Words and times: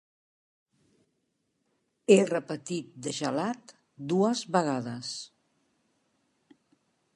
He 2.13 2.17
repetit 2.31 2.89
de 3.09 3.13
gelat 3.19 3.75
dues 4.13 4.43
vegades. 4.59 5.15